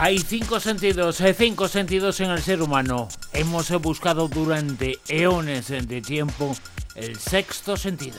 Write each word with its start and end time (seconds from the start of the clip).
Hay 0.00 0.20
cinco 0.20 0.60
sentidos, 0.60 1.20
eh, 1.22 1.34
cinco 1.36 1.66
sentidos 1.66 2.20
en 2.20 2.30
el 2.30 2.40
ser 2.40 2.62
humano. 2.62 3.08
Hemos 3.32 3.68
buscado 3.82 4.28
durante 4.28 5.00
eones 5.08 5.66
de 5.66 6.00
tiempo 6.00 6.56
el 6.94 7.18
sexto 7.18 7.76
sentido. 7.76 8.18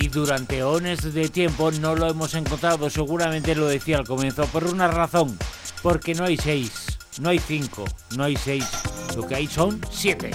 Y 0.00 0.08
durante 0.08 0.60
eones 0.60 1.12
de 1.12 1.28
tiempo 1.28 1.70
no 1.72 1.94
lo 1.94 2.08
hemos 2.08 2.32
encontrado, 2.32 2.88
seguramente 2.88 3.54
lo 3.54 3.66
decía 3.66 3.98
al 3.98 4.06
comienzo, 4.06 4.46
por 4.46 4.64
una 4.64 4.88
razón, 4.88 5.36
porque 5.82 6.14
no 6.14 6.24
hay 6.24 6.38
seis, 6.38 6.98
no 7.20 7.28
hay 7.28 7.38
cinco, 7.38 7.84
no 8.16 8.24
hay 8.24 8.36
seis, 8.36 8.64
lo 9.14 9.26
que 9.26 9.34
hay 9.34 9.46
son 9.46 9.78
siete. 9.90 10.30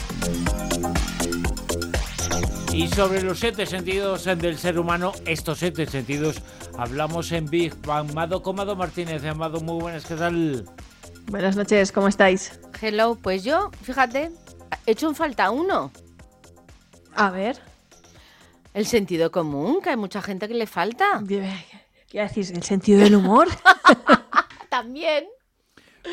Y 2.74 2.88
sobre 2.88 3.22
los 3.22 3.40
siete 3.40 3.66
sentidos 3.66 4.26
del 4.26 4.58
ser 4.58 4.80
humano, 4.80 5.12
estos 5.26 5.60
siete 5.60 5.86
sentidos, 5.86 6.42
hablamos 6.78 7.32
en 7.32 7.46
Big 7.46 7.76
Bang. 7.86 8.14
Mado 8.14 8.42
Comado 8.42 8.76
Martínez, 8.76 9.24
Amado, 9.26 9.60
muy 9.62 9.80
buenas, 9.80 10.06
¿qué 10.06 10.16
tal? 10.16 10.66
Buenas 11.28 11.56
noches, 11.56 11.92
¿cómo 11.92 12.08
estáis? 12.08 12.60
Hello, 12.82 13.16
pues 13.16 13.44
yo, 13.44 13.70
fíjate, 13.84 14.32
he 14.86 14.92
hecho 14.92 15.08
un 15.08 15.16
falta 15.16 15.52
uno. 15.52 15.92
A 17.16 17.30
ver. 17.30 17.60
El 18.74 18.88
sentido 18.88 19.32
común, 19.32 19.82
que 19.82 19.92
hay 19.92 19.98
mucha 19.98 20.22
gente 20.22 20.48
que 20.48 20.56
le 20.56 20.66
falta. 20.66 21.22
¿Qué 21.28 22.22
decís? 22.22 22.50
¿El 22.50 22.64
sentido 22.64 23.02
del 23.02 23.16
humor? 23.16 23.48
También. 24.70 25.26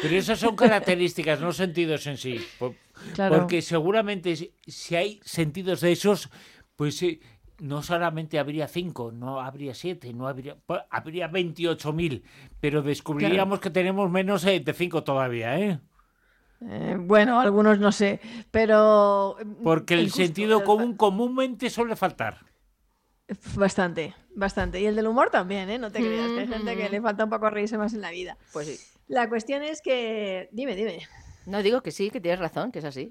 Pero 0.02 0.16
esas 0.16 0.38
son 0.38 0.56
características, 0.56 1.40
no 1.40 1.52
sentidos 1.52 2.06
en 2.06 2.16
sí. 2.16 2.40
Porque 2.58 3.62
seguramente 3.62 4.52
si 4.66 4.96
hay 4.96 5.20
sentidos 5.24 5.80
de 5.80 5.92
esos, 5.92 6.30
pues 6.76 7.02
no 7.60 7.82
solamente 7.82 8.38
habría 8.38 8.68
cinco, 8.68 9.12
no 9.12 9.40
habría 9.40 9.74
siete, 9.74 10.12
no 10.12 10.26
habría, 10.26 10.56
habría 10.90 11.30
28.000, 11.30 12.22
pero 12.60 12.82
descubriríamos 12.82 13.60
que 13.60 13.70
tenemos 13.70 14.10
menos 14.10 14.44
eh, 14.46 14.60
de 14.60 14.72
cinco 14.72 15.04
todavía, 15.04 15.58
¿eh? 15.58 15.80
¿eh? 16.62 16.96
bueno, 16.98 17.40
algunos 17.40 17.78
no 17.78 17.92
sé, 17.92 18.20
pero... 18.50 19.36
Mm, 19.44 19.62
Porque 19.62 19.94
el, 19.94 20.10
sentido 20.10 20.64
común 20.64 20.96
comúnmente 20.96 21.68
suele 21.70 21.96
faltar. 21.96 22.49
Bastante, 23.54 24.14
bastante. 24.34 24.80
Y 24.80 24.86
el 24.86 24.96
del 24.96 25.06
humor 25.06 25.30
también, 25.30 25.70
¿eh? 25.70 25.78
No 25.78 25.90
te 25.90 26.00
creas, 26.00 26.28
que 26.28 26.40
hay 26.40 26.48
gente 26.48 26.76
que 26.76 26.88
le 26.88 27.00
falta 27.00 27.24
un 27.24 27.30
poco 27.30 27.50
reírse 27.50 27.78
más 27.78 27.94
en 27.94 28.00
la 28.00 28.10
vida. 28.10 28.36
Pues 28.52 28.66
sí. 28.66 29.00
La 29.08 29.28
cuestión 29.28 29.62
es 29.62 29.82
que... 29.82 30.48
Dime, 30.52 30.76
dime. 30.76 31.00
No 31.46 31.62
digo 31.62 31.82
que 31.82 31.90
sí, 31.90 32.10
que 32.10 32.20
tienes 32.20 32.40
razón, 32.40 32.70
que 32.70 32.78
es 32.80 32.84
así. 32.84 33.10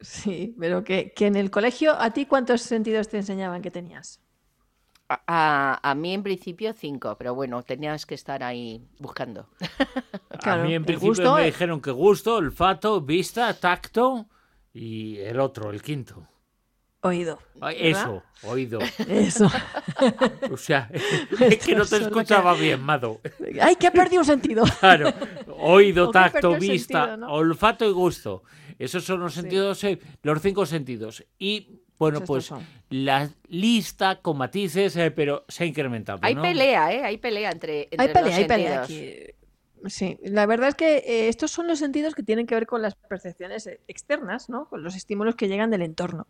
Sí, 0.00 0.54
pero 0.58 0.82
que, 0.84 1.12
en 1.18 1.36
el 1.36 1.50
colegio, 1.50 2.00
¿a 2.00 2.10
ti 2.10 2.26
cuántos 2.26 2.62
sentidos 2.62 3.08
te 3.08 3.18
enseñaban 3.18 3.60
que 3.60 3.70
tenías? 3.70 4.20
A, 5.08 5.94
mí 5.96 6.14
en 6.14 6.22
principio 6.22 6.72
cinco, 6.72 7.16
pero 7.18 7.34
bueno, 7.34 7.64
tenías 7.64 8.06
que 8.06 8.14
estar 8.14 8.44
ahí 8.44 8.86
buscando. 9.00 9.48
a 10.44 10.56
mí 10.58 10.74
en 10.74 10.84
principio 10.84 11.34
me 11.34 11.46
dijeron 11.46 11.80
que 11.80 11.90
gusto, 11.90 12.36
olfato, 12.36 13.00
vista, 13.00 13.52
tacto 13.54 14.26
y 14.72 15.18
el 15.18 15.40
otro, 15.40 15.70
el 15.70 15.82
quinto. 15.82 16.28
Oído. 17.02 17.38
Eso, 17.78 18.22
oído. 18.42 18.78
Eso. 19.08 19.50
o 20.50 20.56
sea, 20.58 20.90
es 21.40 21.56
que 21.64 21.74
no 21.74 21.86
te 21.86 21.96
escuchaba 21.96 22.52
bien, 22.52 22.82
Mado. 22.82 23.20
¡Ay, 23.60 23.76
que 23.76 23.86
ha 23.86 23.90
perdido 23.90 24.20
un 24.20 24.26
sentido! 24.26 24.64
Claro, 24.80 25.12
oído, 25.58 26.10
tacto, 26.12 26.56
vista, 26.56 27.18
olfato 27.28 27.88
y 27.88 27.92
gusto. 27.92 28.42
Esos 28.78 29.04
son 29.04 29.20
los 29.20 29.32
sentidos, 29.32 29.82
los 30.22 30.42
cinco 30.42 30.66
sentidos. 30.66 31.24
Y 31.38 31.80
bueno, 31.98 32.22
pues 32.22 32.50
la 32.90 33.30
lista 33.48 34.20
con 34.20 34.36
matices, 34.36 34.96
eh, 34.96 35.10
pero 35.10 35.44
se 35.48 35.64
ha 35.64 35.66
incrementado. 35.66 36.18
Hay 36.22 36.34
pelea, 36.34 36.92
¿eh? 36.92 37.02
Hay 37.02 37.16
pelea 37.18 37.50
entre, 37.50 37.88
entre 37.90 38.00
hay 38.06 38.08
pelea, 38.12 38.36
hay 38.36 38.44
pelea 38.46 38.82
aquí. 38.82 39.16
Sí, 39.86 40.18
la 40.22 40.44
verdad 40.44 40.68
es 40.68 40.74
que 40.74 40.98
eh, 40.98 41.28
estos 41.28 41.50
son 41.50 41.66
los 41.66 41.78
sentidos 41.78 42.14
que 42.14 42.22
tienen 42.22 42.46
que 42.46 42.54
ver 42.54 42.66
con 42.66 42.82
las 42.82 42.94
percepciones 42.96 43.66
eh, 43.66 43.80
externas, 43.88 44.50
¿no? 44.50 44.68
con 44.68 44.82
los 44.82 44.94
estímulos 44.94 45.36
que 45.36 45.48
llegan 45.48 45.70
del 45.70 45.80
entorno. 45.80 46.26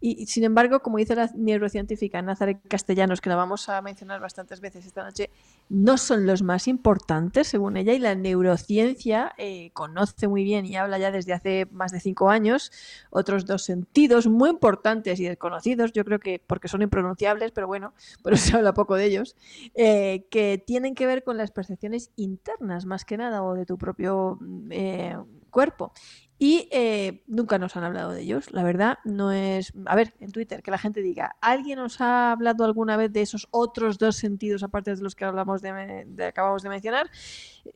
Y, 0.00 0.26
sin 0.26 0.44
embargo, 0.44 0.80
como 0.80 0.98
dice 0.98 1.16
la 1.16 1.28
neurocientífica 1.34 2.22
Nazaret 2.22 2.60
Castellanos, 2.68 3.20
que 3.20 3.28
la 3.28 3.36
vamos 3.36 3.68
a 3.68 3.82
mencionar 3.82 4.20
bastantes 4.20 4.60
veces 4.60 4.86
esta 4.86 5.02
noche, 5.02 5.30
no 5.68 5.98
son 5.98 6.26
los 6.26 6.42
más 6.42 6.68
importantes, 6.68 7.48
según 7.48 7.76
ella, 7.76 7.92
y 7.92 7.98
la 7.98 8.14
neurociencia 8.14 9.32
eh, 9.36 9.70
conoce 9.72 10.28
muy 10.28 10.44
bien 10.44 10.64
y 10.64 10.76
habla 10.76 10.98
ya 10.98 11.10
desde 11.10 11.32
hace 11.32 11.66
más 11.72 11.90
de 11.90 11.98
cinco 11.98 12.30
años 12.30 12.70
otros 13.10 13.46
dos 13.46 13.64
sentidos 13.64 14.28
muy 14.28 14.50
importantes 14.50 15.18
y 15.18 15.24
desconocidos, 15.24 15.92
yo 15.92 16.04
creo 16.04 16.20
que 16.20 16.40
porque 16.46 16.68
son 16.68 16.82
impronunciables, 16.82 17.50
pero 17.50 17.66
bueno, 17.66 17.94
por 18.22 18.34
eso 18.34 18.50
se 18.50 18.56
habla 18.56 18.74
poco 18.74 18.94
de 18.94 19.06
ellos, 19.06 19.34
que 19.74 20.62
tienen 20.64 20.94
que 20.94 21.06
ver 21.06 21.24
con 21.24 21.36
las 21.36 21.50
percepciones 21.50 22.10
internas 22.16 22.86
más 22.92 23.06
que 23.06 23.16
nada 23.16 23.42
o 23.42 23.54
de 23.54 23.64
tu 23.64 23.78
propio 23.78 24.36
mm, 24.40 24.68
eh, 24.70 25.16
cuerpo. 25.50 25.92
Y 26.38 26.68
eh, 26.72 27.22
nunca 27.28 27.56
nos 27.58 27.76
han 27.76 27.84
hablado 27.84 28.10
de 28.10 28.22
ellos, 28.22 28.52
la 28.52 28.64
verdad, 28.64 28.98
no 29.04 29.30
es... 29.30 29.72
A 29.86 29.94
ver, 29.94 30.12
en 30.18 30.32
Twitter, 30.32 30.60
que 30.60 30.72
la 30.72 30.78
gente 30.78 31.00
diga, 31.00 31.36
¿alguien 31.40 31.78
nos 31.78 32.00
ha 32.00 32.32
hablado 32.32 32.64
alguna 32.64 32.96
vez 32.96 33.12
de 33.12 33.22
esos 33.22 33.46
otros 33.52 33.96
dos 33.96 34.16
sentidos 34.16 34.64
aparte 34.64 34.92
de 34.92 35.00
los 35.00 35.14
que 35.14 35.24
hablamos 35.24 35.62
de, 35.62 36.04
acabamos 36.26 36.64
de 36.64 36.68
mencionar? 36.68 37.08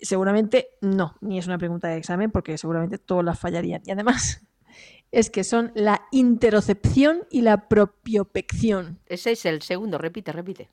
Seguramente 0.01 0.71
no, 0.81 1.15
ni 1.21 1.39
es 1.39 1.47
una 1.47 1.59
pregunta 1.59 1.87
de 1.87 1.97
examen 1.97 2.33
porque 2.33 2.59
seguramente 2.59 2.99
todos 2.99 3.25
las 3.25 3.39
fallarían. 3.39 3.83
Y 3.87 3.93
además 3.93 4.45
es 5.13 5.31
que 5.31 5.45
son 5.45 5.71
la 5.77 6.03
interocepción 6.11 7.25
y 7.31 7.43
la 7.43 7.69
propiopección. 7.69 8.99
Ese 9.07 9.31
es 9.33 9.47
el 9.47 9.63
segundo, 9.63 9.97
repite, 9.97 10.33
repite. 10.33 10.71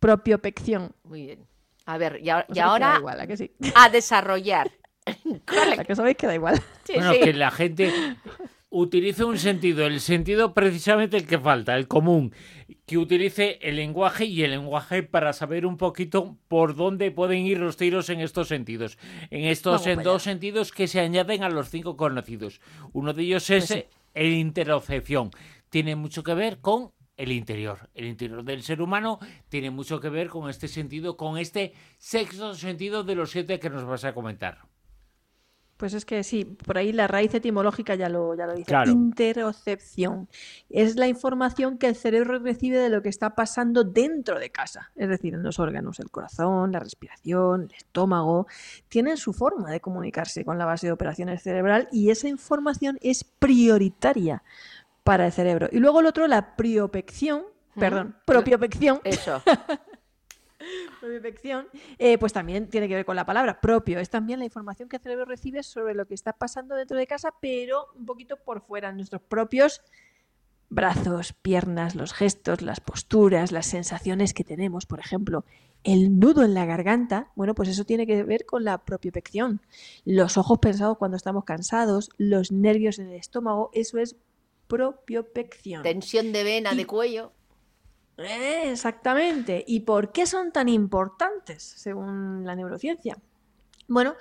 Propiopección. 0.00 0.92
Muy 1.04 1.26
bien. 1.26 1.57
A 1.88 1.96
ver, 1.96 2.20
y, 2.22 2.28
ahora 2.28 3.00
¿a, 3.74 3.88
desarrollar. 3.88 4.70
¿A 5.78 5.84
que 5.84 5.94
sabéis 5.94 6.18
que 6.18 6.26
da 6.26 6.34
igual? 6.34 6.60
bueno, 6.94 7.12
que 7.12 7.32
la 7.32 7.50
gente 7.50 7.90
utilice 8.68 9.24
un 9.24 9.38
sentido, 9.38 9.86
el 9.86 10.00
sentido 10.00 10.52
precisamente 10.52 11.16
el 11.16 11.26
que 11.26 11.38
falta, 11.38 11.74
el 11.76 11.88
común, 11.88 12.34
que 12.84 12.98
utilice 12.98 13.58
el 13.62 13.76
lenguaje 13.76 14.26
y 14.26 14.42
el 14.42 14.50
lenguaje 14.50 15.02
para 15.02 15.32
saber 15.32 15.64
un 15.64 15.78
poquito 15.78 16.36
por 16.46 16.76
dónde 16.76 17.10
pueden 17.10 17.46
ir 17.46 17.58
los 17.58 17.78
tiros 17.78 18.10
en 18.10 18.20
estos 18.20 18.48
sentidos, 18.48 18.98
en 19.30 19.46
estos 19.46 19.86
dos 20.04 20.22
sentidos 20.22 20.72
que 20.72 20.88
se 20.88 21.00
añaden 21.00 21.42
a 21.42 21.48
los 21.48 21.70
cinco 21.70 21.96
conocidos. 21.96 22.60
Uno 22.92 23.14
de 23.14 23.22
ellos 23.22 23.48
es 23.48 23.68
pues 23.68 23.86
el 24.12 24.34
interocepción. 24.34 25.30
Tiene 25.70 25.96
mucho 25.96 26.22
que 26.22 26.34
ver 26.34 26.58
con 26.58 26.92
el 27.18 27.32
interior. 27.32 27.90
El 27.94 28.06
interior 28.06 28.42
del 28.42 28.62
ser 28.62 28.80
humano 28.80 29.18
tiene 29.50 29.70
mucho 29.70 30.00
que 30.00 30.08
ver 30.08 30.28
con 30.28 30.48
este 30.48 30.68
sentido, 30.68 31.18
con 31.18 31.36
este 31.36 31.74
sexto 31.98 32.54
sentido 32.54 33.04
de 33.04 33.16
los 33.16 33.30
siete 33.30 33.58
que 33.58 33.68
nos 33.68 33.84
vas 33.84 34.04
a 34.04 34.14
comentar. 34.14 34.62
Pues 35.76 35.94
es 35.94 36.04
que 36.04 36.24
sí, 36.24 36.44
por 36.44 36.76
ahí 36.76 36.92
la 36.92 37.06
raíz 37.06 37.32
etimológica 37.34 37.94
ya 37.94 38.08
lo, 38.08 38.34
ya 38.34 38.46
lo 38.46 38.54
dice. 38.54 38.74
Interocepción. 38.86 40.28
Es 40.68 40.96
la 40.96 41.06
información 41.06 41.78
que 41.78 41.86
el 41.86 41.94
cerebro 41.94 42.40
recibe 42.40 42.78
de 42.78 42.88
lo 42.88 43.00
que 43.00 43.08
está 43.08 43.36
pasando 43.36 43.84
dentro 43.84 44.40
de 44.40 44.50
casa. 44.50 44.90
Es 44.96 45.08
decir, 45.08 45.34
en 45.34 45.44
los 45.44 45.60
órganos, 45.60 46.00
el 46.00 46.10
corazón, 46.10 46.72
la 46.72 46.80
respiración, 46.80 47.68
el 47.70 47.76
estómago, 47.76 48.48
tienen 48.88 49.18
su 49.18 49.32
forma 49.32 49.70
de 49.70 49.78
comunicarse 49.78 50.44
con 50.44 50.58
la 50.58 50.64
base 50.64 50.88
de 50.88 50.92
operaciones 50.92 51.44
cerebral 51.44 51.88
y 51.92 52.10
esa 52.10 52.26
información 52.26 52.98
es 53.00 53.22
prioritaria 53.22 54.42
para 55.04 55.26
el 55.26 55.32
cerebro. 55.32 55.68
Y 55.72 55.78
luego 55.78 56.00
el 56.00 56.06
otro, 56.06 56.26
la 56.26 56.56
priopección, 56.56 57.44
perdón, 57.78 58.16
propiopección. 58.24 59.00
Eso. 59.04 59.42
propiopección, 61.00 61.68
eh, 61.98 62.18
pues 62.18 62.32
también 62.32 62.68
tiene 62.68 62.88
que 62.88 62.94
ver 62.94 63.04
con 63.04 63.16
la 63.16 63.24
palabra 63.24 63.60
propio. 63.60 64.00
Es 64.00 64.10
también 64.10 64.38
la 64.38 64.44
información 64.44 64.88
que 64.88 64.96
el 64.96 65.02
cerebro 65.02 65.24
recibe 65.24 65.62
sobre 65.62 65.94
lo 65.94 66.06
que 66.06 66.14
está 66.14 66.32
pasando 66.32 66.74
dentro 66.74 66.96
de 66.96 67.06
casa, 67.06 67.34
pero 67.40 67.86
un 67.96 68.06
poquito 68.06 68.36
por 68.36 68.60
fuera, 68.60 68.92
nuestros 68.92 69.22
propios 69.22 69.82
brazos, 70.70 71.32
piernas, 71.32 71.94
los 71.94 72.12
gestos, 72.12 72.62
las 72.62 72.80
posturas, 72.80 73.52
las 73.52 73.66
sensaciones 73.66 74.34
que 74.34 74.44
tenemos, 74.44 74.86
por 74.86 75.00
ejemplo, 75.00 75.44
el 75.84 76.18
nudo 76.18 76.42
en 76.42 76.54
la 76.54 76.66
garganta, 76.66 77.30
bueno, 77.36 77.54
pues 77.54 77.68
eso 77.68 77.84
tiene 77.84 78.06
que 78.06 78.22
ver 78.24 78.44
con 78.44 78.64
la 78.64 78.78
propiopección. 78.84 79.60
Los 80.04 80.36
ojos 80.36 80.58
pensados 80.58 80.98
cuando 80.98 81.16
estamos 81.16 81.44
cansados, 81.44 82.10
los 82.18 82.52
nervios 82.52 82.98
en 82.98 83.08
el 83.08 83.14
estómago, 83.14 83.70
eso 83.72 83.98
es 83.98 84.16
propiopección. 84.68 85.82
Tensión 85.82 86.32
de 86.32 86.44
vena, 86.44 86.74
de 86.74 86.86
cuello. 86.86 87.32
Eh, 88.18 88.70
exactamente. 88.70 89.64
¿Y 89.66 89.80
por 89.80 90.12
qué 90.12 90.26
son 90.26 90.52
tan 90.52 90.68
importantes, 90.68 91.62
según 91.62 92.44
la 92.44 92.54
neurociencia? 92.54 93.16
Bueno, 93.88 94.16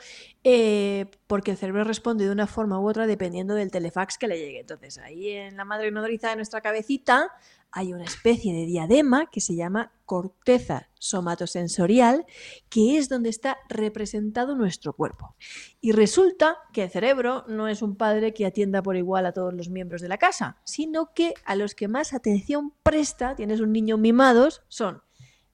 eh, 0.45 1.11
porque 1.27 1.51
el 1.51 1.57
cerebro 1.57 1.83
responde 1.83 2.23
de 2.23 2.31
una 2.31 2.47
forma 2.47 2.79
u 2.79 2.87
otra 2.87 3.05
dependiendo 3.05 3.53
del 3.53 3.69
telefax 3.69 4.17
que 4.17 4.29
le 4.29 4.39
llegue. 4.39 4.61
Entonces, 4.61 4.97
ahí 4.97 5.29
en 5.29 5.57
la 5.57 5.65
madre 5.65 5.91
nodriza 5.91 6.29
de 6.29 6.37
nuestra 6.37 6.61
cabecita 6.61 7.33
hay 7.71 7.93
una 7.93 8.05
especie 8.05 8.53
de 8.53 8.65
diadema 8.65 9.29
que 9.29 9.41
se 9.41 9.55
llama 9.55 9.91
corteza 10.05 10.87
somatosensorial, 10.99 12.25
que 12.69 12.97
es 12.97 13.09
donde 13.09 13.29
está 13.29 13.57
representado 13.67 14.55
nuestro 14.55 14.93
cuerpo. 14.93 15.35
Y 15.81 15.91
resulta 15.91 16.57
que 16.71 16.83
el 16.83 16.89
cerebro 16.89 17.43
no 17.49 17.67
es 17.67 17.81
un 17.81 17.97
padre 17.97 18.33
que 18.33 18.45
atienda 18.45 18.81
por 18.81 18.95
igual 18.95 19.25
a 19.25 19.33
todos 19.33 19.53
los 19.53 19.69
miembros 19.69 20.01
de 20.01 20.07
la 20.07 20.17
casa, 20.17 20.61
sino 20.63 21.13
que 21.13 21.33
a 21.43 21.55
los 21.55 21.75
que 21.75 21.89
más 21.89 22.13
atención 22.13 22.73
presta, 22.83 23.35
tienes 23.35 23.59
un 23.59 23.73
niño 23.73 23.97
mimados, 23.97 24.63
son 24.69 25.03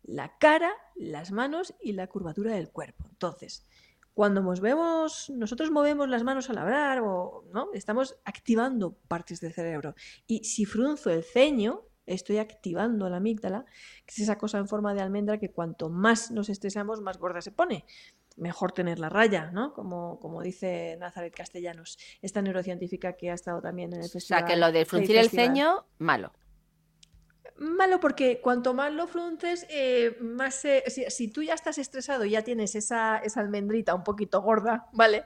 la 0.03 0.37
cara, 0.37 0.71
las 0.95 1.31
manos 1.31 1.73
y 1.81 1.93
la 1.93 2.07
curvatura 2.07 2.53
del 2.53 2.69
cuerpo. 2.69 3.05
Entonces, 3.09 3.65
cuando 4.13 4.43
movemos, 4.43 5.31
nosotros 5.31 5.71
movemos 5.71 6.07
las 6.07 6.23
manos 6.23 6.49
al 6.49 6.57
hablar 6.59 6.99
o 7.01 7.45
no, 7.51 7.69
estamos 7.73 8.17
activando 8.25 8.93
partes 9.07 9.41
del 9.41 9.53
cerebro. 9.53 9.95
Y 10.27 10.43
si 10.43 10.65
frunzo 10.65 11.09
el 11.09 11.23
ceño, 11.23 11.81
estoy 12.05 12.37
activando 12.37 13.09
la 13.09 13.17
amígdala, 13.17 13.65
que 14.05 14.11
es 14.11 14.19
esa 14.19 14.37
cosa 14.37 14.57
en 14.57 14.67
forma 14.67 14.93
de 14.93 15.01
almendra 15.01 15.39
que 15.39 15.51
cuanto 15.51 15.89
más 15.89 16.31
nos 16.31 16.49
estresamos, 16.49 17.01
más 17.01 17.17
gorda 17.17 17.41
se 17.41 17.51
pone. 17.51 17.85
Mejor 18.35 18.71
tener 18.71 18.99
la 18.99 19.09
raya, 19.09 19.51
¿no? 19.51 19.73
Como, 19.73 20.19
como 20.19 20.41
dice 20.41 20.97
Nazaret 20.99 21.33
Castellanos, 21.35 21.97
esta 22.21 22.41
neurocientífica 22.41 23.13
que 23.13 23.29
ha 23.29 23.33
estado 23.33 23.61
también 23.61 23.93
en 23.93 24.01
el 24.01 24.09
festival. 24.09 24.43
O 24.43 24.47
sea, 24.47 24.55
que 24.55 24.59
lo 24.59 24.71
de 24.71 24.85
fruncir 24.85 25.17
el 25.17 25.29
ceño, 25.29 25.85
malo. 25.99 26.33
Malo 27.57 27.99
porque 27.99 28.41
cuanto 28.41 28.73
más 28.73 28.91
lo 28.91 29.07
frunces, 29.07 29.67
eh, 29.69 30.17
más 30.21 30.63
si, 31.09 31.27
tú 31.27 31.43
ya 31.43 31.53
estás 31.53 31.77
estresado 31.77 32.25
y 32.25 32.31
ya 32.31 32.41
tienes 32.41 32.73
esa, 32.73 33.17
esa 33.17 33.41
almendrita 33.41 33.93
un 33.93 34.03
poquito 34.03 34.41
gorda, 34.41 34.87
¿vale? 34.91 35.25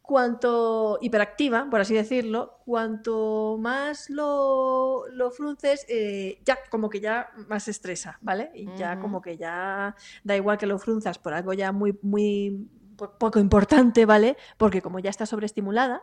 Cuanto 0.00 0.98
hiperactiva, 1.02 1.68
por 1.68 1.80
así 1.80 1.94
decirlo, 1.94 2.60
cuanto 2.64 3.58
más 3.60 4.08
lo, 4.08 5.04
lo 5.08 5.30
frunces, 5.32 5.84
eh, 5.88 6.40
ya 6.44 6.58
como 6.70 6.88
que 6.88 7.00
ya 7.00 7.30
más 7.48 7.66
estresa, 7.66 8.18
¿vale? 8.22 8.50
Y 8.54 8.68
ya 8.76 9.00
como 9.00 9.20
que 9.20 9.36
ya 9.36 9.96
da 10.22 10.36
igual 10.36 10.58
que 10.58 10.66
lo 10.66 10.78
frunzas 10.78 11.18
por 11.18 11.34
algo 11.34 11.52
ya 11.52 11.72
muy, 11.72 11.98
muy 12.02 12.68
poco 12.96 13.40
importante, 13.40 14.06
¿vale? 14.06 14.36
Porque 14.56 14.80
como 14.80 15.00
ya 15.00 15.10
está 15.10 15.26
sobreestimulada, 15.26 16.02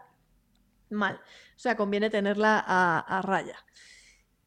mal. 0.89 1.15
O 1.55 1.59
sea, 1.59 1.77
conviene 1.77 2.09
tenerla 2.09 2.59
a 2.59 3.21
raya. 3.23 3.57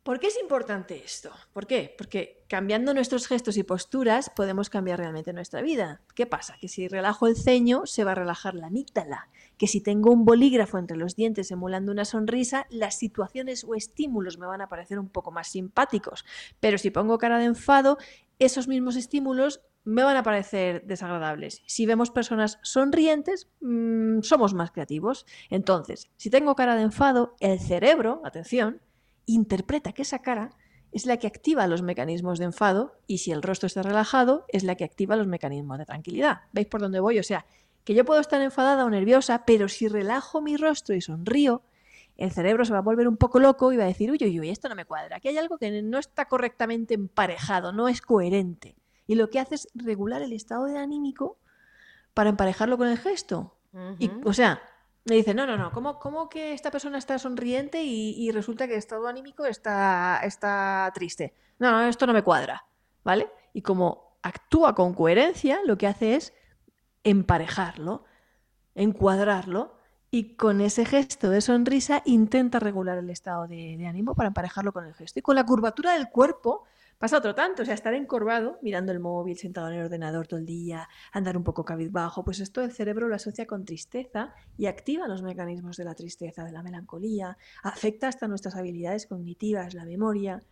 ¿Por 0.08 0.20
qué 0.20 0.28
es 0.28 0.40
importante 0.40 1.02
esto? 1.05 1.31
¿Por 1.52 1.66
qué? 1.66 1.94
Porque 1.99 2.43
cambiando 2.49 2.94
nuestros 2.94 3.26
gestos 3.26 3.58
y 3.58 3.62
posturas 3.62 4.31
podemos 4.31 4.70
cambiar 4.70 5.00
realmente 5.00 5.34
nuestra 5.34 5.60
vida. 5.60 6.00
¿Qué 6.14 6.25
pasa? 6.25 6.56
Que 6.58 6.66
si 6.66 6.88
relajo 6.88 7.26
el 7.26 7.37
ceño 7.37 7.84
se 7.84 8.05
va 8.05 8.12
a 8.12 8.14
relajar 8.14 8.55
la 8.55 8.69
amígdala, 8.69 9.28
que 9.58 9.66
si 9.66 9.82
tengo 9.82 10.10
un 10.10 10.25
bolígrafo 10.25 10.78
entre 10.78 10.96
los 10.96 11.14
dientes 11.14 11.50
emulando 11.50 11.93
una 11.93 12.06
sonrisa, 12.06 12.66
las 12.70 12.96
situaciones 12.96 13.64
o 13.64 13.75
estímulos 13.75 14.38
me 14.38 14.46
van 14.46 14.62
a 14.62 14.70
parecer 14.70 14.99
un 14.99 15.10
poco 15.10 15.31
más 15.31 15.49
simpáticos. 15.49 16.25
Pero 16.58 16.78
si 16.78 16.90
pongo 16.90 17.19
cara 17.19 17.38
de 17.38 17.44
enfado, 17.44 17.99
esos 18.38 18.66
mismos 18.66 18.96
estímulos 18.96 19.60
me 19.84 20.05
van 20.05 20.16
a 20.16 20.22
parecer 20.22 20.84
desagradables. 20.87 21.60
Si 21.66 21.84
vemos 21.84 22.10
personas 22.10 22.58
sonrientes, 22.62 23.50
mmm, 23.60 24.22
somos 24.22 24.55
más 24.55 24.70
creativos. 24.70 25.26
Entonces, 25.50 26.08
si 26.16 26.31
tengo 26.31 26.55
cara 26.55 26.76
de 26.76 26.82
enfado, 26.84 27.37
el 27.40 27.60
cerebro, 27.60 28.22
atención, 28.25 28.81
interpreta 29.32 29.92
que 29.92 30.02
esa 30.02 30.20
cara 30.20 30.50
es 30.92 31.06
la 31.06 31.19
que 31.19 31.26
activa 31.26 31.66
los 31.66 31.82
mecanismos 31.82 32.38
de 32.38 32.46
enfado 32.46 32.94
y 33.06 33.19
si 33.19 33.30
el 33.30 33.42
rostro 33.42 33.66
está 33.66 33.82
relajado 33.82 34.46
es 34.48 34.64
la 34.64 34.75
que 34.75 34.84
activa 34.84 35.16
los 35.16 35.26
mecanismos 35.26 35.78
de 35.78 35.86
tranquilidad. 35.86 36.42
¿Veis 36.52 36.66
por 36.66 36.80
dónde 36.80 37.00
voy? 37.00 37.19
O 37.19 37.22
sea, 37.22 37.44
que 37.84 37.94
yo 37.94 38.04
puedo 38.04 38.20
estar 38.20 38.40
enfadada 38.40 38.84
o 38.84 38.90
nerviosa, 38.90 39.44
pero 39.44 39.69
si 39.69 39.88
relajo 39.88 40.40
mi 40.40 40.56
rostro 40.56 40.94
y 40.94 41.00
sonrío, 41.00 41.62
el 42.16 42.32
cerebro 42.32 42.64
se 42.64 42.72
va 42.72 42.78
a 42.78 42.82
volver 42.82 43.06
un 43.06 43.16
poco 43.16 43.38
loco 43.38 43.72
y 43.72 43.76
va 43.76 43.84
a 43.84 43.88
decir, 43.88 44.10
uy, 44.10 44.19
uy, 44.20 44.40
uy, 44.40 44.50
esto 44.50 44.69
no 44.69 44.75
me 44.75 44.84
cuadra, 44.84 45.16
aquí 45.16 45.28
hay 45.28 45.38
algo 45.38 45.58
que 45.58 45.82
no 45.82 45.98
está 45.98 46.24
correctamente 46.24 46.94
emparejado, 46.94 47.72
no 47.72 47.88
es 47.88 48.00
coherente. 48.00 48.76
Y 49.06 49.14
lo 49.14 49.31
que 49.31 49.40
hace 49.40 49.54
es 49.54 49.69
regular 49.74 50.20
el 50.22 50.32
estado 50.32 50.64
de 50.64 50.78
anímico 50.78 51.38
para 52.14 52.31
emparejarlo 52.31 52.76
con 52.76 52.88
el 52.88 52.98
gesto. 52.98 53.54
y, 53.98 54.10
o 54.24 54.32
sea, 54.32 54.60
me 55.08 55.16
dice, 55.16 55.34
no, 55.34 55.46
no, 55.46 55.56
no, 55.56 55.72
¿cómo, 55.72 55.99
cómo 55.99 56.28
que 56.28 56.52
esta 56.52 56.70
persona 56.70 56.99
está 56.99 57.19
sonriente 57.19 57.82
y, 57.82 58.31
resulta 58.31 58.66
que 58.66 58.75
el 58.75 58.78
estado 58.78 59.06
anímico 59.08 59.44
está, 59.44 60.20
está 60.22 60.90
triste? 60.94 61.34
No, 61.58 61.70
no, 61.70 61.82
esto 61.82 62.06
no 62.06 62.12
me 62.12 62.22
cuadra, 62.22 62.66
¿vale? 63.05 63.28
Y 63.52 63.62
como 63.62 64.19
actúa 64.22 64.75
con 64.75 64.94
coherencia, 64.94 65.60
lo 65.64 65.78
que 65.78 65.87
hace 65.87 66.14
es 66.14 66.34
emparejarlo, 67.05 68.05
encuadrarlo 68.75 69.76
y 70.10 70.37
con 70.37 70.60
ese 70.60 70.84
gesto 70.84 71.31
de 71.31 71.40
sonrisa 71.40 72.02
intenta 72.05 72.58
regular 72.58 72.99
el 72.99 73.10
estado 73.10 73.46
de, 73.46 73.76
de 73.76 73.87
ánimo 73.87 74.14
para 74.14 74.28
emparejarlo 74.28 74.72
con 74.72 74.84
el 74.84 74.94
gesto. 74.94 75.19
Y 75.19 75.22
con 75.22 75.37
la 75.37 75.44
curvatura 75.44 75.93
del 75.94 76.08
cuerpo 76.08 76.64
Pasa 76.98 77.18
otro 77.18 77.32
tanto, 77.32 77.62
o 77.62 77.64
sea, 77.64 77.74
estar 77.74 77.94
encorvado, 77.94 78.58
mirando 78.60 78.90
el 78.90 78.98
móvil, 78.98 79.38
sentado 79.38 79.68
en 79.68 79.74
el 79.74 79.84
ordenador 79.84 80.26
todo 80.26 80.40
el 80.40 80.46
día, 80.46 80.88
andar 81.12 81.36
un 81.36 81.44
poco 81.44 81.64
cabizbajo, 81.64 82.24
pues 82.24 82.40
esto 82.40 82.60
el 82.60 82.72
cerebro 82.72 83.06
lo 83.06 83.14
asocia 83.14 83.46
con 83.46 83.64
tristeza 83.64 84.34
y 84.56 84.66
activa 84.66 85.06
los 85.06 85.22
mecanismos 85.22 85.76
de 85.76 85.84
la 85.84 85.94
tristeza, 85.94 86.42
de 86.42 86.50
la 86.50 86.64
melancolía, 86.64 87.38
afecta 87.62 88.08
hasta 88.08 88.26
nuestras 88.26 88.56
habilidades 88.56 89.06
cognitivas, 89.06 89.74
la 89.74 89.84
memoria, 89.84 90.42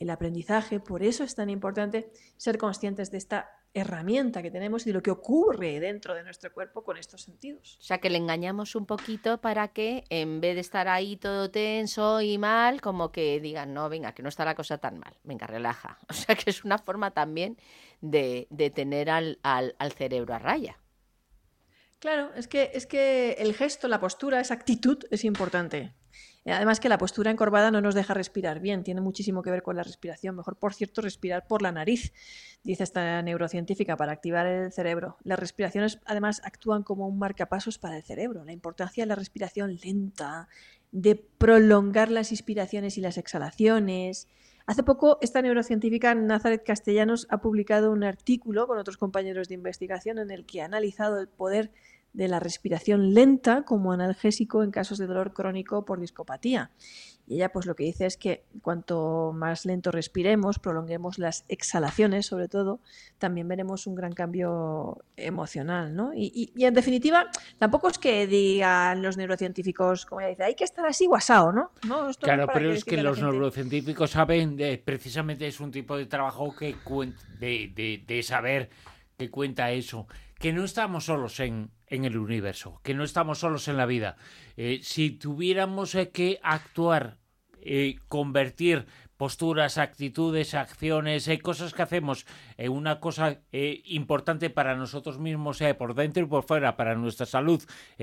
el 0.00 0.10
aprendizaje. 0.10 0.80
Por 0.80 1.04
eso 1.04 1.22
es 1.22 1.36
tan 1.36 1.48
importante 1.48 2.10
ser 2.36 2.58
conscientes 2.58 3.12
de 3.12 3.18
esta 3.18 3.63
herramienta 3.74 4.40
que 4.40 4.50
tenemos 4.52 4.86
y 4.86 4.90
de 4.90 4.94
lo 4.94 5.02
que 5.02 5.10
ocurre 5.10 5.80
dentro 5.80 6.14
de 6.14 6.22
nuestro 6.22 6.52
cuerpo 6.52 6.84
con 6.84 6.96
estos 6.96 7.22
sentidos. 7.22 7.76
O 7.80 7.82
sea, 7.82 7.98
que 7.98 8.08
le 8.08 8.18
engañamos 8.18 8.76
un 8.76 8.86
poquito 8.86 9.38
para 9.40 9.68
que 9.68 10.04
en 10.10 10.40
vez 10.40 10.54
de 10.54 10.60
estar 10.60 10.86
ahí 10.86 11.16
todo 11.16 11.50
tenso 11.50 12.20
y 12.20 12.38
mal, 12.38 12.80
como 12.80 13.10
que 13.10 13.40
digan, 13.40 13.74
no, 13.74 13.88
venga, 13.88 14.12
que 14.12 14.22
no 14.22 14.28
está 14.28 14.44
la 14.44 14.54
cosa 14.54 14.78
tan 14.78 14.98
mal, 14.98 15.18
venga, 15.24 15.46
relaja. 15.46 15.98
O 16.08 16.16
sea, 16.16 16.36
que 16.36 16.48
es 16.48 16.64
una 16.64 16.78
forma 16.78 17.10
también 17.10 17.58
de, 18.00 18.46
de 18.50 18.70
tener 18.70 19.10
al, 19.10 19.40
al, 19.42 19.74
al 19.78 19.92
cerebro 19.92 20.32
a 20.32 20.38
raya. 20.38 20.78
Claro, 21.98 22.32
es 22.36 22.46
que, 22.46 22.70
es 22.74 22.86
que 22.86 23.32
el 23.38 23.54
gesto, 23.54 23.88
la 23.88 23.98
postura, 23.98 24.38
esa 24.38 24.54
actitud 24.54 25.04
es 25.10 25.24
importante. 25.24 25.92
Además 26.46 26.78
que 26.78 26.90
la 26.90 26.98
postura 26.98 27.30
encorvada 27.30 27.70
no 27.70 27.80
nos 27.80 27.94
deja 27.94 28.12
respirar 28.12 28.60
bien, 28.60 28.84
tiene 28.84 29.00
muchísimo 29.00 29.42
que 29.42 29.50
ver 29.50 29.62
con 29.62 29.76
la 29.76 29.82
respiración. 29.82 30.36
Mejor, 30.36 30.56
por 30.56 30.74
cierto, 30.74 31.00
respirar 31.00 31.46
por 31.46 31.62
la 31.62 31.72
nariz, 31.72 32.12
dice 32.62 32.82
esta 32.82 33.22
neurocientífica, 33.22 33.96
para 33.96 34.12
activar 34.12 34.46
el 34.46 34.70
cerebro. 34.70 35.16
Las 35.24 35.38
respiraciones 35.38 36.00
además 36.04 36.42
actúan 36.44 36.82
como 36.82 37.08
un 37.08 37.18
marcapasos 37.18 37.78
para 37.78 37.96
el 37.96 38.02
cerebro. 38.02 38.44
La 38.44 38.52
importancia 38.52 39.04
de 39.04 39.08
la 39.08 39.14
respiración 39.14 39.78
lenta, 39.82 40.48
de 40.92 41.16
prolongar 41.16 42.10
las 42.10 42.30
inspiraciones 42.30 42.98
y 42.98 43.00
las 43.00 43.16
exhalaciones. 43.18 44.28
Hace 44.66 44.82
poco, 44.82 45.18
esta 45.20 45.42
neurocientífica 45.42 46.14
Nazaret 46.14 46.62
Castellanos 46.64 47.26
ha 47.30 47.38
publicado 47.38 47.90
un 47.90 48.04
artículo 48.04 48.66
con 48.66 48.78
otros 48.78 48.96
compañeros 48.96 49.48
de 49.48 49.54
investigación 49.54 50.18
en 50.18 50.30
el 50.30 50.46
que 50.46 50.62
ha 50.62 50.66
analizado 50.66 51.20
el 51.20 51.28
poder 51.28 51.70
de 52.14 52.28
la 52.28 52.40
respiración 52.40 53.12
lenta 53.12 53.64
como 53.64 53.92
analgésico 53.92 54.62
en 54.62 54.70
casos 54.70 54.98
de 54.98 55.06
dolor 55.06 55.34
crónico 55.34 55.84
por 55.84 56.00
discopatía. 56.00 56.70
Y 57.26 57.36
ella 57.36 57.50
pues 57.50 57.64
lo 57.64 57.74
que 57.74 57.84
dice 57.84 58.04
es 58.06 58.16
que 58.16 58.44
cuanto 58.60 59.32
más 59.34 59.64
lento 59.64 59.90
respiremos, 59.90 60.58
prolonguemos 60.58 61.18
las 61.18 61.44
exhalaciones 61.48 62.26
sobre 62.26 62.48
todo, 62.48 62.80
también 63.18 63.48
veremos 63.48 63.86
un 63.86 63.94
gran 63.94 64.12
cambio 64.12 64.98
emocional. 65.16 65.96
¿no? 65.96 66.12
Y, 66.14 66.52
en 66.56 66.74
definitiva, 66.74 67.30
tampoco 67.58 67.88
es 67.88 67.98
que 67.98 68.26
digan 68.26 69.02
los 69.02 69.16
neurocientíficos, 69.16 70.06
como 70.06 70.20
ella 70.20 70.30
dice, 70.30 70.44
hay 70.44 70.54
que 70.54 70.64
estar 70.64 70.86
así 70.86 71.06
guasado, 71.06 71.50
¿no? 71.50 71.70
¿No? 71.88 72.10
claro, 72.20 72.46
pero 72.52 72.72
es 72.72 72.84
que 72.84 73.02
los 73.02 73.20
neurocientíficos 73.20 74.10
saben, 74.10 74.56
de, 74.56 74.78
precisamente 74.78 75.46
es 75.46 75.60
un 75.60 75.70
tipo 75.70 75.96
de 75.96 76.06
trabajo 76.06 76.54
que 76.54 76.76
de, 77.40 77.72
de, 77.74 78.04
de 78.06 78.22
saber 78.22 78.68
que 79.16 79.30
cuenta 79.30 79.72
eso, 79.72 80.06
que 80.38 80.52
no 80.52 80.64
estamos 80.64 81.06
solos 81.06 81.40
en, 81.40 81.70
en 81.94 82.04
el 82.04 82.18
universo, 82.18 82.80
que 82.82 82.94
no 82.94 83.04
estamos 83.04 83.38
solos 83.38 83.68
en 83.68 83.76
la 83.76 83.86
vida. 83.86 84.16
Eh, 84.56 84.80
si 84.82 85.10
tuviéramos 85.10 85.94
eh, 85.94 86.10
que 86.10 86.40
actuar, 86.42 87.18
eh, 87.60 87.96
convertir 88.08 88.86
posturas, 89.16 89.78
actitudes, 89.78 90.54
acciones, 90.54 91.30
cosas 91.42 91.72
que 91.72 91.82
hacemos 91.82 92.26
una 92.58 92.98
cosa 92.98 93.40
importante 93.52 94.50
para 94.50 94.74
nosotros 94.76 95.20
mismos, 95.20 95.60
por 95.78 95.94
dentro 95.94 96.24
y 96.24 96.26
por 96.26 96.42
fuera, 96.42 96.76
para 96.76 96.96
nuestra 96.96 97.24
salud 97.24 97.62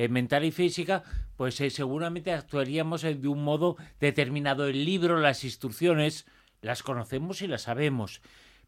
mental 0.09 0.45
y 0.45 0.51
física, 0.51 1.03
pues 1.35 1.55
seguramente 1.55 2.31
actuaríamos 2.31 3.01
de 3.01 3.27
un 3.27 3.43
modo 3.43 3.75
determinado. 3.99 4.67
El 4.67 4.85
libro, 4.85 5.19
las 5.19 5.43
instrucciones, 5.43 6.25
las 6.61 6.81
conocemos 6.81 7.41
y 7.41 7.47
las 7.47 7.63
sabemos, 7.63 8.21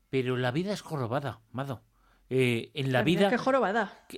pero 0.10 0.36
la 0.36 0.52
vida 0.52 0.74
es 0.74 0.82
jorobada, 0.82 1.40
Mado. 1.54 1.82
Eh, 2.36 2.72
en 2.74 2.92
la, 2.92 3.04
vida 3.04 3.30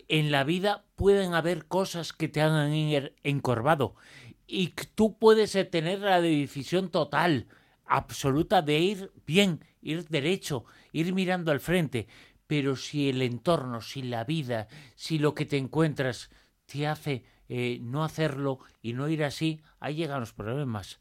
en 0.07 0.31
la 0.31 0.43
vida 0.45 0.85
pueden 0.95 1.33
haber 1.33 1.65
cosas 1.65 2.13
que 2.13 2.29
te 2.29 2.41
hagan 2.41 2.73
ir 2.73 3.13
encorvado 3.23 3.95
y 4.47 4.69
tú 4.95 5.17
puedes 5.17 5.51
tener 5.69 5.99
la 5.99 6.21
decisión 6.21 6.89
total 6.91 7.47
absoluta 7.85 8.61
de 8.61 8.79
ir 8.79 9.11
bien 9.25 9.59
ir 9.85 10.07
derecho, 10.07 10.65
ir 10.91 11.13
mirando 11.13 11.51
al 11.51 11.59
frente. 11.59 12.07
Pero 12.47 12.75
si 12.75 13.09
el 13.09 13.21
entorno, 13.21 13.81
si 13.81 14.01
la 14.01 14.23
vida, 14.23 14.67
si 14.95 15.19
lo 15.19 15.33
que 15.33 15.45
te 15.45 15.57
encuentras 15.57 16.29
te 16.65 16.87
hace 16.87 17.23
eh, 17.47 17.79
no 17.81 18.03
hacerlo 18.03 18.59
y 18.81 18.93
no 18.93 19.07
ir 19.07 19.23
así, 19.23 19.61
ahí 19.79 19.95
llegan 19.95 20.19
los 20.19 20.33
problemas. 20.33 20.99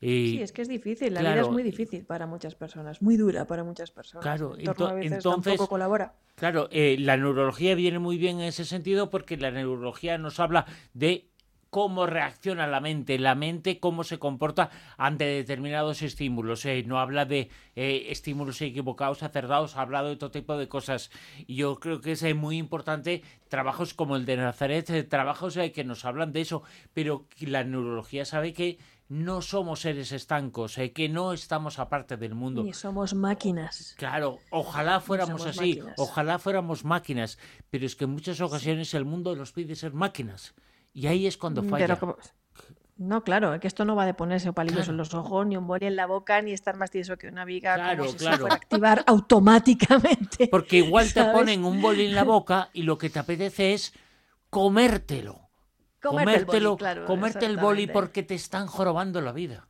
Y, 0.00 0.30
sí, 0.30 0.42
es 0.42 0.52
que 0.52 0.62
es 0.62 0.68
difícil, 0.68 1.12
la 1.12 1.20
vida 1.20 1.42
es 1.42 1.50
muy 1.50 1.62
difícil 1.62 2.06
para 2.06 2.26
muchas 2.26 2.54
personas, 2.54 3.02
muy 3.02 3.16
dura 3.16 3.44
para 3.44 3.64
muchas 3.64 3.90
personas. 3.90 4.22
Claro, 4.22 4.56
entorno 4.56 4.86
a 4.86 4.92
veces 4.94 5.12
entonces 5.12 5.52
tampoco 5.52 5.68
colabora. 5.68 6.14
Claro, 6.36 6.68
eh, 6.72 6.96
la 6.98 7.18
neurología 7.18 7.74
viene 7.74 7.98
muy 7.98 8.16
bien 8.16 8.40
en 8.40 8.46
ese 8.46 8.64
sentido 8.64 9.10
porque 9.10 9.36
la 9.36 9.50
neurología 9.50 10.16
nos 10.16 10.40
habla 10.40 10.64
de 10.94 11.30
cómo 11.70 12.06
reacciona 12.06 12.66
la 12.66 12.80
mente, 12.80 13.18
la 13.18 13.34
mente 13.34 13.78
cómo 13.78 14.04
se 14.04 14.18
comporta 14.18 14.70
ante 14.98 15.24
determinados 15.24 16.02
estímulos. 16.02 16.64
Eh, 16.66 16.82
no 16.84 16.98
habla 16.98 17.24
de 17.24 17.48
eh, 17.76 18.06
estímulos 18.08 18.60
equivocados, 18.60 19.22
acertados, 19.22 19.76
ha 19.76 19.82
hablado 19.82 20.08
de 20.08 20.16
todo 20.16 20.32
tipo 20.32 20.56
de 20.58 20.68
cosas. 20.68 21.10
Y 21.46 21.54
yo 21.56 21.78
creo 21.78 22.00
que 22.00 22.12
es 22.12 22.22
eh, 22.24 22.34
muy 22.34 22.58
importante 22.58 23.22
trabajos 23.48 23.94
como 23.94 24.16
el 24.16 24.26
de 24.26 24.36
Nazaret, 24.36 25.08
trabajos 25.08 25.58
que 25.72 25.84
nos 25.84 26.04
hablan 26.04 26.32
de 26.32 26.42
eso, 26.42 26.62
pero 26.92 27.26
la 27.40 27.64
neurología 27.64 28.24
sabe 28.24 28.52
que 28.52 28.78
no 29.10 29.42
somos 29.42 29.80
seres 29.80 30.12
estancos, 30.12 30.78
que 30.94 31.08
no 31.08 31.32
estamos 31.32 31.80
aparte 31.80 32.16
del 32.16 32.36
mundo. 32.36 32.62
Ni 32.62 32.72
somos 32.72 33.12
máquinas. 33.12 33.96
Claro, 33.98 34.38
ojalá 34.50 35.00
fuéramos 35.00 35.44
así, 35.44 35.80
ojalá 35.96 36.38
fuéramos 36.38 36.84
máquinas, 36.84 37.36
pero 37.70 37.84
es 37.86 37.96
que 37.96 38.04
en 38.04 38.10
muchas 38.10 38.40
ocasiones 38.40 38.94
el 38.94 39.04
mundo 39.04 39.34
nos 39.34 39.50
pide 39.50 39.74
ser 39.74 39.92
máquinas. 39.92 40.54
Y 40.92 41.08
ahí 41.08 41.26
es 41.26 41.36
cuando 41.36 41.64
mm, 41.64 41.68
falla. 41.68 41.98
No, 42.98 43.24
claro, 43.24 43.58
que 43.58 43.66
esto 43.66 43.84
no 43.84 43.96
va 43.96 44.06
de 44.06 44.14
ponerse 44.14 44.52
palillos 44.52 44.86
en 44.86 44.96
los 44.96 45.12
ojos, 45.12 45.44
ni 45.44 45.56
un 45.56 45.66
boli 45.66 45.86
en 45.86 45.96
la 45.96 46.06
boca, 46.06 46.40
ni 46.40 46.52
estar 46.52 46.76
más 46.76 46.92
tieso 46.92 47.16
que 47.16 47.26
una 47.26 47.44
viga, 47.44 47.74
claro, 47.74 48.04
como 48.04 48.16
claro. 48.16 48.46
Se 48.46 48.52
activar 48.52 49.02
automáticamente. 49.08 50.46
Porque 50.46 50.76
igual 50.76 51.12
te 51.12 51.24
ponen 51.24 51.64
un 51.64 51.82
boli 51.82 52.06
en 52.06 52.14
la 52.14 52.22
boca 52.22 52.68
y 52.72 52.84
lo 52.84 52.96
que 52.96 53.10
te 53.10 53.18
apetece 53.18 53.72
es 53.72 53.92
comértelo. 54.50 55.49
Comértelo, 56.02 56.78
comerte 57.06 57.46
el 57.46 57.56
boli 57.56 57.86
porque 57.86 58.22
te 58.22 58.34
están 58.34 58.66
jorobando 58.66 59.20
la 59.20 59.32
vida. 59.32 59.68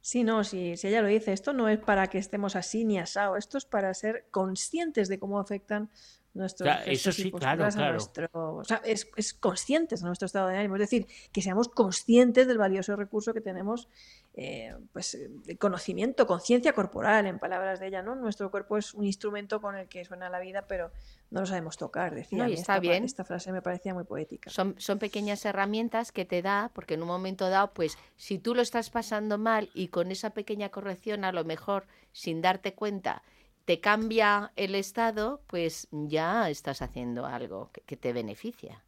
Sí, 0.00 0.22
no, 0.22 0.44
si, 0.44 0.76
si 0.76 0.88
ella 0.88 1.02
lo 1.02 1.08
dice, 1.08 1.32
esto 1.32 1.52
no 1.52 1.68
es 1.68 1.78
para 1.78 2.06
que 2.06 2.18
estemos 2.18 2.54
así 2.54 2.84
ni 2.84 2.98
asado, 2.98 3.36
esto 3.36 3.58
es 3.58 3.64
para 3.64 3.92
ser 3.92 4.28
conscientes 4.30 5.08
de 5.08 5.18
cómo 5.18 5.40
afectan 5.40 5.90
nuestros 6.36 6.70
eso 6.86 7.12
sí, 7.12 7.32
claro, 7.32 7.66
claro. 7.68 8.56
o 8.56 8.64
sea, 8.64 8.80
es, 8.84 9.08
es, 9.16 9.34
conscientes 9.34 10.00
de 10.00 10.06
nuestro 10.06 10.26
estado 10.26 10.48
de 10.48 10.56
ánimo, 10.56 10.76
es 10.76 10.80
decir, 10.80 11.06
que 11.32 11.42
seamos 11.42 11.68
conscientes 11.68 12.46
del 12.46 12.58
valioso 12.58 12.94
recurso 12.96 13.32
que 13.34 13.40
tenemos, 13.40 13.88
eh, 14.34 14.74
pues, 14.92 15.18
conocimiento, 15.58 16.26
conciencia 16.26 16.72
corporal, 16.72 17.26
en 17.26 17.38
palabras 17.38 17.80
de 17.80 17.88
ella, 17.88 18.02
¿no? 18.02 18.14
Nuestro 18.14 18.50
cuerpo 18.50 18.76
es 18.76 18.94
un 18.94 19.04
instrumento 19.04 19.60
con 19.60 19.76
el 19.76 19.88
que 19.88 20.04
suena 20.04 20.28
la 20.28 20.38
vida, 20.38 20.66
pero 20.68 20.90
no 21.30 21.40
lo 21.40 21.46
sabemos 21.46 21.76
tocar, 21.76 22.14
decía. 22.14 22.46
está 22.46 22.74
esta, 22.74 22.80
bien. 22.80 23.04
Esta 23.04 23.24
frase 23.24 23.50
me 23.52 23.62
parecía 23.62 23.94
muy 23.94 24.04
poética. 24.04 24.50
Son, 24.50 24.74
son 24.78 24.98
pequeñas 24.98 25.44
herramientas 25.44 26.12
que 26.12 26.24
te 26.24 26.42
da, 26.42 26.70
porque 26.74 26.94
en 26.94 27.02
un 27.02 27.08
momento 27.08 27.48
dado, 27.48 27.72
pues, 27.72 27.98
si 28.16 28.38
tú 28.38 28.54
lo 28.54 28.62
estás 28.62 28.90
pasando 28.90 29.38
mal 29.38 29.70
y 29.74 29.88
con 29.88 30.10
esa 30.10 30.30
pequeña 30.30 30.68
corrección, 30.68 31.24
a 31.24 31.32
lo 31.32 31.44
mejor, 31.44 31.86
sin 32.12 32.42
darte 32.42 32.74
cuenta, 32.74 33.22
te 33.66 33.80
cambia 33.80 34.52
el 34.56 34.74
estado, 34.74 35.42
pues 35.48 35.88
ya 35.90 36.48
estás 36.48 36.80
haciendo 36.80 37.26
algo 37.26 37.70
que, 37.84 37.96
te 37.96 38.12
beneficia. 38.12 38.82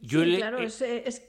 Yo 0.00 0.22
claro, 0.24 0.58
eh, 0.60 1.02
es, 1.06 1.22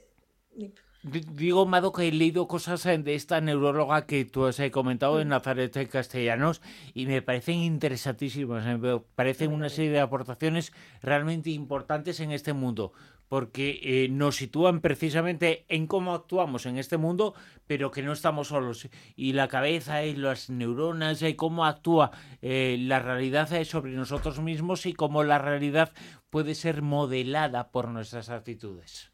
Digo, 1.02 1.64
Mado, 1.64 1.92
que 1.92 2.08
he 2.08 2.12
leído 2.12 2.46
cosas 2.46 2.82
de 2.82 3.14
esta 3.14 3.40
neuróloga 3.40 4.04
que 4.04 4.26
tú 4.26 4.44
has 4.44 4.60
eh, 4.60 4.70
comentado 4.70 5.20
en 5.20 5.28
mm. 5.28 5.30
Nazaret 5.30 5.88
Castellanos 5.88 6.60
y 6.92 7.06
me 7.06 7.22
parecen 7.22 7.60
interesantísimas. 7.60 8.66
Me 8.78 8.98
parecen 9.14 9.52
una 9.52 9.70
serie 9.70 9.92
de 9.92 10.00
aportaciones 10.00 10.72
realmente 11.00 11.50
importantes 11.50 12.20
en 12.20 12.32
este 12.32 12.52
mundo 12.52 12.92
porque 13.30 13.78
eh, 13.84 14.08
nos 14.10 14.34
sitúan 14.34 14.80
precisamente 14.80 15.64
en 15.68 15.86
cómo 15.86 16.14
actuamos 16.14 16.66
en 16.66 16.78
este 16.78 16.96
mundo, 16.96 17.32
pero 17.68 17.92
que 17.92 18.02
no 18.02 18.12
estamos 18.12 18.48
solos. 18.48 18.88
Y 19.14 19.34
la 19.34 19.46
cabeza 19.46 20.04
y 20.04 20.16
las 20.16 20.50
neuronas 20.50 21.22
y 21.22 21.34
cómo 21.34 21.64
actúa 21.64 22.10
eh, 22.42 22.76
la 22.80 22.98
realidad 22.98 23.48
sobre 23.62 23.92
nosotros 23.92 24.40
mismos 24.40 24.84
y 24.84 24.94
cómo 24.94 25.22
la 25.22 25.38
realidad 25.38 25.92
puede 26.28 26.56
ser 26.56 26.82
modelada 26.82 27.70
por 27.70 27.86
nuestras 27.86 28.30
actitudes. 28.30 29.09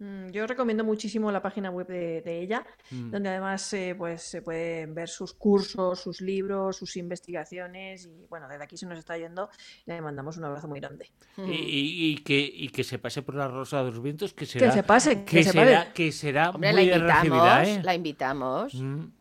Mm, 0.00 0.28
yo 0.30 0.46
recomiendo 0.46 0.84
muchísimo 0.84 1.32
la 1.32 1.42
página 1.42 1.70
web 1.70 1.88
de, 1.88 2.40
ella, 2.40 2.64
mm. 2.90 3.10
donde 3.10 3.30
además 3.30 3.72
eh, 3.72 3.96
pues, 3.98 4.22
se 4.22 4.42
pueden 4.42 4.94
ver 4.94 5.08
sus 5.08 5.34
cursos, 5.34 6.00
sus 6.00 6.20
libros, 6.20 6.76
sus 6.76 6.96
investigaciones 6.96 8.06
y 8.06 8.26
bueno, 8.28 8.46
desde 8.48 8.62
aquí 8.62 8.76
se 8.76 8.86
nos 8.86 8.98
está 8.98 9.18
yendo, 9.18 9.50
le 9.86 10.00
mandamos 10.00 10.36
un 10.36 10.44
abrazo 10.44 10.68
muy 10.68 10.78
grande. 10.78 11.10
Y, 11.36 12.16
que, 12.18 12.38
y 12.38 12.68
que 12.68 12.84
se 12.84 12.98
pase 12.98 13.22
por 13.22 13.34
la 13.34 13.48
Rosa 13.48 13.82
de 13.82 13.90
los 13.90 14.00
Vientos, 14.00 14.34
que 14.34 14.46
será, 14.46 14.66
que 14.66 14.72
se 14.72 14.82
pase, 14.84 15.24
que, 15.24 15.42
será, 15.42 15.92
que 15.92 16.12
será 16.12 16.52
muy 16.52 16.60
la 16.60 16.82
invitamos, 16.82 17.68
¿eh? 17.68 17.80
La 17.82 17.94
invitamos. 17.94 18.74
Mm. 18.74 19.17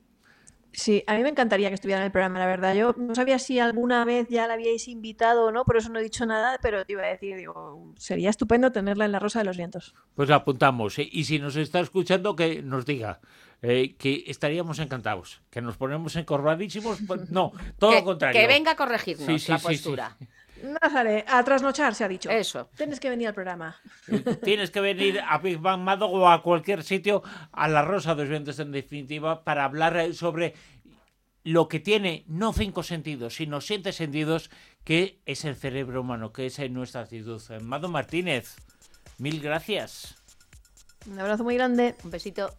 Sí, 0.73 1.03
a 1.07 1.15
mí 1.15 1.23
me 1.23 1.29
encantaría 1.29 1.69
que 1.69 1.75
estuviera 1.75 2.01
en 2.01 2.05
el 2.05 2.11
programa, 2.11 2.39
la 2.39 2.45
verdad. 2.45 2.75
Yo 2.75 2.93
no 2.97 3.15
sabía 3.15 3.39
si 3.39 3.59
alguna 3.59 4.05
vez 4.05 4.27
ya 4.29 4.47
la 4.47 4.53
habíais 4.53 4.87
invitado 4.87 5.45
o 5.45 5.51
no, 5.51 5.65
por 5.65 5.77
eso 5.77 5.89
no 5.89 5.99
he 5.99 6.03
dicho 6.03 6.25
nada, 6.25 6.59
pero 6.61 6.85
te 6.85 6.93
iba 6.93 7.03
a 7.03 7.07
decir, 7.07 7.35
digo, 7.35 7.93
sería 7.97 8.29
estupendo 8.29 8.71
tenerla 8.71 9.05
en 9.05 9.11
la 9.11 9.19
Rosa 9.19 9.39
de 9.39 9.45
los 9.45 9.57
Vientos. 9.57 9.95
Pues 10.15 10.29
la 10.29 10.35
apuntamos, 10.35 10.99
¿eh? 10.99 11.09
y 11.11 11.23
si 11.23 11.39
nos 11.39 11.55
está 11.55 11.79
escuchando, 11.79 12.35
que 12.35 12.61
nos 12.61 12.85
diga. 12.85 13.19
Eh, 13.63 13.95
que 13.97 14.23
estaríamos 14.27 14.77
encantados, 14.77 15.41
que 15.49 15.63
nos 15.63 15.77
ponemos 15.77 16.15
encorvadísimos, 16.15 16.99
pues, 17.07 17.31
no, 17.31 17.51
todo 17.79 17.91
lo 17.91 18.03
contrario. 18.03 18.39
Que 18.39 18.45
venga 18.45 18.73
a 18.73 18.75
corregirnos 18.75 19.49
la 19.49 19.57
postura. 19.57 20.15
Nazare, 20.63 21.25
a 21.27 21.43
trasnochar 21.43 21.95
se 21.95 22.03
ha 22.03 22.07
dicho. 22.07 22.29
Eso. 22.29 22.69
Tienes 22.75 22.99
que 22.99 23.09
venir 23.09 23.27
al 23.27 23.33
programa. 23.33 23.75
Eh, 24.07 24.19
tienes 24.43 24.71
que 24.71 24.81
venir 24.81 25.19
a 25.19 25.37
Big 25.37 25.59
Bang 25.59 25.81
Mado 25.81 26.07
o 26.07 26.27
a 26.27 26.41
cualquier 26.41 26.83
sitio, 26.83 27.23
a 27.51 27.67
la 27.67 27.81
Rosa 27.81 28.15
de 28.15 28.23
los 28.23 28.29
Vientos 28.29 28.59
en 28.59 28.71
definitiva, 28.71 29.43
para 29.43 29.65
hablar 29.65 30.13
sobre 30.13 30.53
lo 31.43 31.67
que 31.67 31.79
tiene 31.79 32.25
no 32.27 32.51
cinco 32.51 32.83
sentidos, 32.83 33.35
sino 33.35 33.61
siete 33.61 33.93
sentidos, 33.93 34.49
que 34.83 35.21
es 35.25 35.45
el 35.45 35.55
cerebro 35.55 36.01
humano, 36.01 36.33
que 36.33 36.45
es 36.45 36.59
nuestra 36.69 37.01
actitud. 37.01 37.41
Mado 37.61 37.87
Martínez, 37.87 38.57
mil 39.17 39.41
gracias. 39.41 40.15
Un 41.09 41.19
abrazo 41.19 41.43
muy 41.43 41.55
grande. 41.55 41.95
Un 42.03 42.11
besito. 42.11 42.49